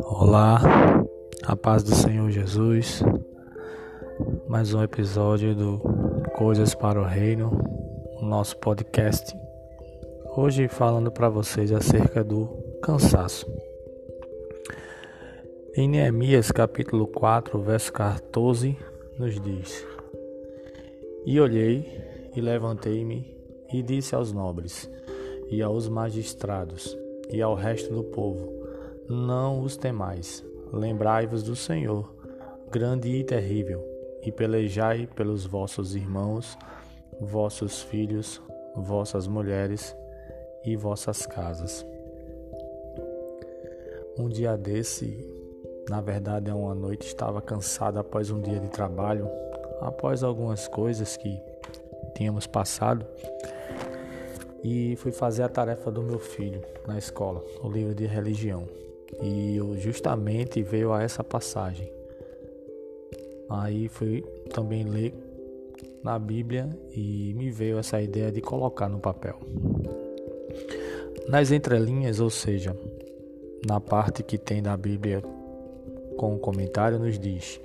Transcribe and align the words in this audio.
Olá, 0.00 0.60
a 1.44 1.54
paz 1.54 1.84
do 1.84 1.94
Senhor 1.94 2.28
Jesus. 2.30 3.02
Mais 4.48 4.74
um 4.74 4.82
episódio 4.82 5.54
do 5.54 5.78
Coisas 6.36 6.74
para 6.74 7.00
o 7.00 7.04
Reino, 7.04 7.50
nosso 8.20 8.56
podcast. 8.56 9.32
Hoje 10.36 10.66
falando 10.66 11.12
para 11.12 11.28
vocês 11.28 11.70
acerca 11.70 12.24
do 12.24 12.48
cansaço. 12.82 13.46
Em 15.76 15.88
Neemias 15.88 16.50
capítulo 16.50 17.06
4, 17.06 17.60
verso 17.60 17.92
14, 17.92 18.76
nos 19.16 19.40
diz: 19.40 19.86
E 21.24 21.38
olhei 21.40 22.02
e 22.34 22.40
levantei-me 22.40 23.41
e 23.72 23.82
disse 23.82 24.14
aos 24.14 24.32
nobres 24.32 24.90
e 25.48 25.62
aos 25.62 25.88
magistrados 25.88 26.96
e 27.30 27.40
ao 27.40 27.54
resto 27.54 27.92
do 27.94 28.04
povo: 28.04 28.52
não 29.08 29.60
os 29.62 29.76
temais. 29.76 30.44
Lembrai-vos 30.72 31.42
do 31.42 31.54
Senhor, 31.54 32.10
grande 32.70 33.10
e 33.10 33.22
terrível, 33.22 33.84
e 34.22 34.32
pelejai 34.32 35.06
pelos 35.06 35.44
vossos 35.44 35.94
irmãos, 35.94 36.56
vossos 37.20 37.82
filhos, 37.82 38.40
vossas 38.74 39.26
mulheres 39.26 39.94
e 40.64 40.74
vossas 40.74 41.26
casas. 41.26 41.84
Um 44.18 44.28
dia 44.28 44.56
desse, 44.56 45.28
na 45.90 46.00
verdade 46.00 46.50
é 46.50 46.54
uma 46.54 46.74
noite, 46.74 47.06
estava 47.06 47.42
cansado 47.42 47.98
após 47.98 48.30
um 48.30 48.40
dia 48.40 48.58
de 48.58 48.68
trabalho, 48.68 49.28
após 49.80 50.22
algumas 50.22 50.66
coisas 50.68 51.16
que 51.16 51.38
tínhamos 52.14 52.46
passado, 52.46 53.06
e 54.64 54.94
fui 54.96 55.10
fazer 55.10 55.42
a 55.42 55.48
tarefa 55.48 55.90
do 55.90 56.02
meu 56.02 56.18
filho 56.18 56.62
na 56.86 56.96
escola, 56.96 57.44
o 57.62 57.68
livro 57.68 57.94
de 57.94 58.06
religião. 58.06 58.68
E 59.20 59.56
eu 59.56 59.76
justamente 59.76 60.62
veio 60.62 60.92
a 60.92 61.02
essa 61.02 61.24
passagem. 61.24 61.90
Aí 63.48 63.88
fui 63.88 64.22
também 64.52 64.84
ler 64.84 65.12
na 66.02 66.18
Bíblia 66.18 66.68
e 66.94 67.34
me 67.36 67.50
veio 67.50 67.78
essa 67.78 68.00
ideia 68.00 68.30
de 68.30 68.40
colocar 68.40 68.88
no 68.88 68.98
papel. 68.98 69.38
Nas 71.28 71.50
entrelinhas, 71.50 72.20
ou 72.20 72.30
seja, 72.30 72.76
na 73.66 73.80
parte 73.80 74.22
que 74.22 74.38
tem 74.38 74.62
da 74.62 74.76
Bíblia 74.76 75.22
com 76.16 76.34
o 76.34 76.38
comentário, 76.38 76.98
nos 76.98 77.18
diz 77.18 77.60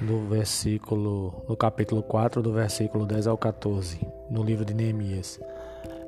no 0.00 0.26
versículo, 0.26 1.44
no 1.48 1.56
capítulo 1.56 2.02
4, 2.02 2.42
do 2.42 2.52
versículo 2.52 3.06
10 3.06 3.26
ao 3.26 3.38
14, 3.38 4.00
no 4.30 4.42
livro 4.42 4.64
de 4.64 4.74
Neemias. 4.74 5.40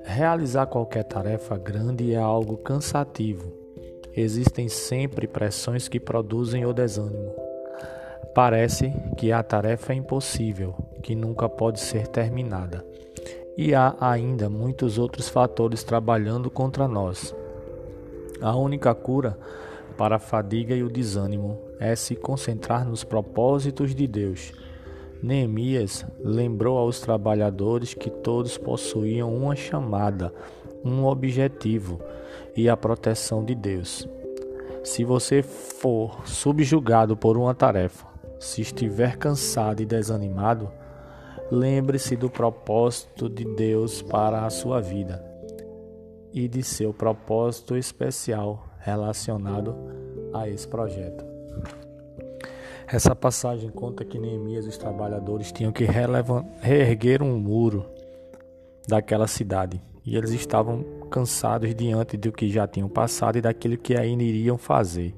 Realizar 0.04 0.66
qualquer 0.66 1.04
tarefa 1.04 1.56
grande 1.56 2.12
é 2.12 2.16
algo 2.16 2.56
cansativo 2.56 3.66
existem 4.16 4.66
sempre 4.68 5.26
pressões 5.26 5.88
que 5.88 6.00
produzem 6.00 6.64
o 6.64 6.72
desânimo. 6.72 7.34
Parece 8.34 8.92
que 9.16 9.30
a 9.30 9.42
tarefa 9.42 9.92
é 9.92 9.96
impossível, 9.96 10.74
que 11.02 11.14
nunca 11.14 11.48
pode 11.48 11.80
ser 11.80 12.06
terminada. 12.08 12.84
E 13.56 13.74
há 13.74 13.94
ainda 14.00 14.48
muitos 14.48 14.98
outros 14.98 15.28
fatores 15.28 15.84
trabalhando 15.84 16.50
contra 16.50 16.88
nós. 16.88 17.34
A 18.40 18.54
única 18.56 18.94
cura 18.94 19.38
para 19.96 20.16
a 20.16 20.20
fadiga 20.20 20.74
e 20.74 20.82
o 20.82 20.90
desânimo 20.90 21.58
é 21.78 21.96
se 21.96 22.14
concentrar 22.14 22.86
nos 22.86 23.04
propósitos 23.04 23.94
de 23.94 24.06
Deus. 24.06 24.52
Neemias 25.22 26.06
lembrou 26.20 26.78
aos 26.78 27.00
trabalhadores 27.00 27.94
que 27.94 28.10
todos 28.10 28.58
possuíam 28.58 29.34
uma 29.34 29.56
chamada, 29.56 30.32
um 30.84 31.04
objetivo 31.04 32.00
e 32.54 32.68
a 32.68 32.76
proteção 32.76 33.44
de 33.44 33.54
Deus. 33.54 34.08
Se 34.84 35.04
você 35.04 35.42
for 35.42 36.26
subjugado 36.26 37.16
por 37.16 37.36
uma 37.36 37.54
tarefa, 37.54 38.06
se 38.38 38.60
estiver 38.60 39.16
cansado 39.16 39.82
e 39.82 39.86
desanimado, 39.86 40.70
lembre-se 41.50 42.14
do 42.14 42.28
propósito 42.28 43.28
de 43.28 43.44
Deus 43.56 44.02
para 44.02 44.44
a 44.44 44.50
sua 44.50 44.80
vida 44.80 45.24
e 46.32 46.46
de 46.46 46.62
seu 46.62 46.92
propósito 46.92 47.76
especial 47.76 48.65
relacionado 48.86 49.74
a 50.32 50.48
esse 50.48 50.66
projeto. 50.66 51.24
Essa 52.86 53.16
passagem 53.16 53.68
conta 53.68 54.04
que 54.04 54.16
Neemias 54.16 54.64
e 54.64 54.68
os 54.68 54.78
trabalhadores 54.78 55.50
tinham 55.50 55.72
que 55.72 55.84
reerguer 56.60 57.20
um 57.20 57.36
muro 57.36 57.84
daquela 58.86 59.26
cidade 59.26 59.82
e 60.04 60.16
eles 60.16 60.30
estavam 60.30 60.84
cansados 61.10 61.74
diante 61.74 62.16
do 62.16 62.30
que 62.30 62.48
já 62.48 62.64
tinham 62.68 62.88
passado 62.88 63.38
e 63.38 63.40
daquilo 63.40 63.76
que 63.76 63.96
ainda 63.96 64.22
iriam 64.22 64.56
fazer. 64.56 65.12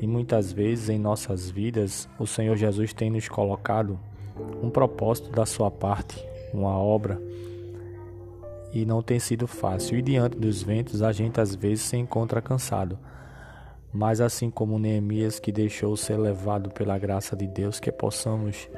E 0.00 0.06
muitas 0.06 0.52
vezes 0.52 0.88
em 0.88 1.00
nossas 1.00 1.50
vidas, 1.50 2.08
o 2.16 2.28
Senhor 2.28 2.56
Jesus 2.56 2.92
tem 2.92 3.10
nos 3.10 3.28
colocado 3.28 3.98
um 4.62 4.70
propósito 4.70 5.30
da 5.30 5.44
sua 5.44 5.68
parte, 5.68 6.24
uma 6.54 6.78
obra, 6.78 7.20
e 8.72 8.84
não 8.84 9.02
tem 9.02 9.18
sido 9.18 9.46
fácil. 9.46 9.98
E 9.98 10.02
diante 10.02 10.36
dos 10.36 10.62
ventos, 10.62 11.02
a 11.02 11.12
gente 11.12 11.40
às 11.40 11.54
vezes 11.54 11.84
se 11.84 11.96
encontra 11.96 12.40
cansado. 12.40 12.98
Mas 13.92 14.20
assim 14.20 14.50
como 14.50 14.78
Neemias 14.78 15.40
que 15.40 15.50
deixou 15.50 15.96
ser 15.96 16.16
levado 16.16 16.70
pela 16.70 16.98
graça 16.98 17.34
de 17.34 17.46
Deus, 17.46 17.80
que 17.80 17.90
possamos 17.90 18.68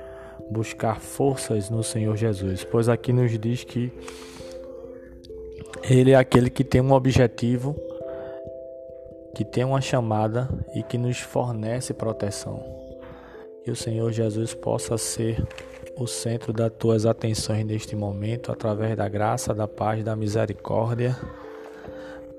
buscar 0.51 1.01
forças 1.01 1.69
no 1.69 1.83
Senhor 1.83 2.17
Jesus, 2.17 2.65
pois 2.65 2.89
aqui 2.89 3.13
nos 3.13 3.39
diz 3.39 3.65
que 3.65 3.93
ele 5.83 6.13
é 6.13 6.15
aquele 6.15 6.49
que 6.49 6.65
tem 6.65 6.81
um 6.81 6.93
objetivo, 6.93 7.77
que 9.35 9.45
tem 9.45 9.65
uma 9.65 9.81
chamada 9.81 10.49
e 10.75 10.83
que 10.83 10.97
nos 10.97 11.19
fornece 11.19 11.93
proteção. 11.93 12.63
Que 13.65 13.71
o 13.71 13.77
Senhor 13.77 14.11
Jesus 14.13 14.55
possa 14.55 14.97
ser 14.97 15.47
o 15.97 16.07
centro 16.07 16.53
das 16.53 16.73
tuas 16.73 17.07
atenções 17.07 17.65
neste 17.65 17.95
momento, 17.95 18.51
através 18.51 18.97
da 18.97 19.09
graça, 19.09 19.55
da 19.55 19.69
paz, 19.69 20.03
da 20.05 20.17
misericórdia 20.17 21.17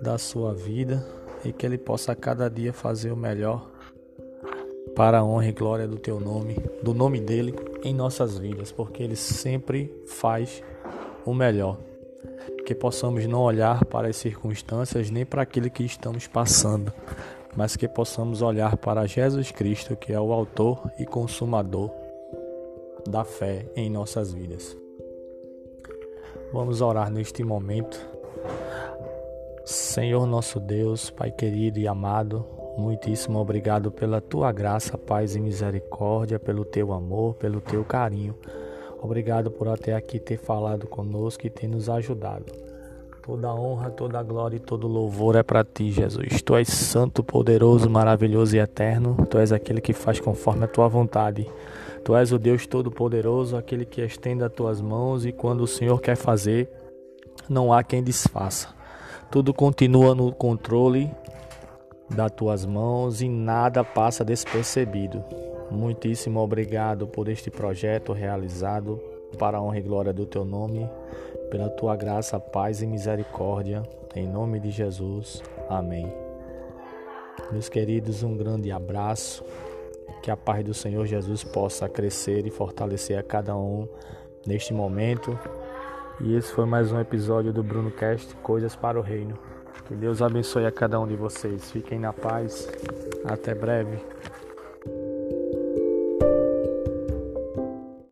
da 0.01 0.17
sua 0.17 0.53
vida 0.53 1.05
e 1.45 1.53
que 1.53 1.65
Ele 1.65 1.77
possa 1.77 2.13
cada 2.13 2.49
dia 2.49 2.73
fazer 2.73 3.11
o 3.11 3.15
melhor 3.15 3.69
para 4.95 5.19
a 5.19 5.23
honra 5.23 5.47
e 5.47 5.51
glória 5.51 5.87
do 5.87 5.97
Teu 5.97 6.19
nome, 6.19 6.55
do 6.83 6.93
nome 6.93 7.19
dele 7.19 7.55
em 7.83 7.93
nossas 7.93 8.37
vidas, 8.37 8.71
porque 8.71 9.01
Ele 9.01 9.15
sempre 9.15 9.91
faz 10.05 10.61
o 11.25 11.33
melhor. 11.33 11.77
Que 12.65 12.75
possamos 12.75 13.25
não 13.25 13.41
olhar 13.41 13.85
para 13.85 14.09
as 14.09 14.17
circunstâncias 14.17 15.09
nem 15.09 15.25
para 15.25 15.41
aquilo 15.41 15.69
que 15.69 15.83
estamos 15.83 16.27
passando, 16.27 16.93
mas 17.55 17.75
que 17.75 17.87
possamos 17.87 18.41
olhar 18.41 18.77
para 18.77 19.07
Jesus 19.07 19.51
Cristo, 19.51 19.95
que 19.95 20.11
é 20.13 20.19
o 20.19 20.31
autor 20.31 20.91
e 20.99 21.05
consumador 21.05 22.02
da 23.07 23.23
fé 23.23 23.65
em 23.75 23.89
nossas 23.89 24.33
vidas. 24.33 24.77
Vamos 26.51 26.81
orar 26.81 27.11
neste 27.11 27.43
momento. 27.43 27.99
Senhor 29.65 30.25
nosso 30.25 30.59
Deus, 30.59 31.09
Pai 31.09 31.31
querido 31.31 31.79
e 31.79 31.87
amado, 31.87 32.45
muitíssimo 32.77 33.39
obrigado 33.39 33.91
pela 33.91 34.19
tua 34.19 34.51
graça, 34.51 34.97
paz 34.97 35.35
e 35.35 35.39
misericórdia, 35.39 36.39
pelo 36.39 36.65
teu 36.65 36.91
amor, 36.91 37.35
pelo 37.35 37.61
teu 37.61 37.83
carinho. 37.83 38.35
Obrigado 39.01 39.51
por 39.51 39.67
até 39.67 39.93
aqui 39.93 40.19
ter 40.19 40.37
falado 40.37 40.87
conosco 40.87 41.45
e 41.47 41.49
ter 41.49 41.67
nos 41.67 41.89
ajudado. 41.89 42.72
Toda 43.25 43.55
honra, 43.55 43.89
toda 43.89 44.21
glória 44.21 44.57
e 44.57 44.59
todo 44.59 44.85
louvor 44.85 45.37
é 45.37 45.43
para 45.43 45.63
ti, 45.63 45.89
Jesus. 45.89 46.41
Tu 46.41 46.55
és 46.57 46.67
santo, 46.67 47.23
poderoso, 47.23 47.89
maravilhoso 47.89 48.53
e 48.57 48.59
eterno. 48.59 49.15
Tu 49.29 49.37
és 49.37 49.53
aquele 49.53 49.79
que 49.79 49.93
faz 49.93 50.19
conforme 50.19 50.65
a 50.65 50.67
tua 50.67 50.89
vontade. 50.89 51.49
Tu 52.03 52.13
és 52.17 52.33
o 52.33 52.37
Deus 52.37 52.67
todo-poderoso, 52.67 53.55
aquele 53.55 53.85
que 53.85 54.01
estende 54.01 54.43
as 54.43 54.51
tuas 54.51 54.81
mãos 54.81 55.25
e 55.25 55.31
quando 55.31 55.61
o 55.61 55.67
Senhor 55.67 56.01
quer 56.01 56.17
fazer, 56.17 56.69
não 57.47 57.71
há 57.71 57.81
quem 57.81 58.03
desfaça. 58.03 58.67
Tudo 59.31 59.53
continua 59.53 60.13
no 60.13 60.33
controle 60.33 61.09
das 62.09 62.31
tuas 62.33 62.65
mãos 62.65 63.21
e 63.21 63.29
nada 63.29 63.85
passa 63.85 64.25
despercebido. 64.25 65.23
Muitíssimo 65.71 66.41
obrigado 66.41 67.07
por 67.07 67.29
este 67.29 67.49
projeto 67.49 68.11
realizado 68.11 69.12
para 69.37 69.57
a 69.57 69.61
honra 69.61 69.79
e 69.79 69.81
glória 69.81 70.13
do 70.13 70.25
teu 70.25 70.45
nome, 70.45 70.89
pela 71.49 71.69
tua 71.69 71.95
graça, 71.95 72.39
paz 72.39 72.81
e 72.81 72.87
misericórdia, 72.87 73.83
em 74.15 74.27
nome 74.27 74.59
de 74.59 74.71
Jesus. 74.71 75.41
Amém. 75.69 76.11
Meus 77.51 77.69
queridos, 77.69 78.23
um 78.23 78.35
grande 78.35 78.71
abraço. 78.71 79.43
Que 80.21 80.31
a 80.31 80.37
paz 80.37 80.63
do 80.63 80.73
Senhor 80.73 81.05
Jesus 81.05 81.43
possa 81.43 81.89
crescer 81.89 82.45
e 82.47 82.49
fortalecer 82.49 83.17
a 83.17 83.23
cada 83.23 83.55
um 83.55 83.87
neste 84.47 84.73
momento. 84.73 85.37
E 86.21 86.35
esse 86.35 86.51
foi 86.53 86.65
mais 86.65 86.91
um 86.91 86.99
episódio 86.99 87.51
do 87.51 87.61
Bruno 87.61 87.91
Cast 87.91 88.33
Coisas 88.37 88.75
para 88.75 88.97
o 88.97 89.01
Reino. 89.01 89.37
Que 89.85 89.95
Deus 89.95 90.21
abençoe 90.21 90.65
a 90.65 90.71
cada 90.71 90.99
um 90.99 91.07
de 91.07 91.15
vocês. 91.15 91.71
Fiquem 91.71 91.99
na 91.99 92.13
paz. 92.13 92.69
Até 93.25 93.53
breve. 93.53 93.97